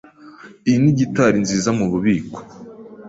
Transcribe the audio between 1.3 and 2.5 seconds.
nziza mububiko.